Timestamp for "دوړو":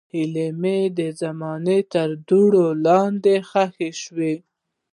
2.27-2.67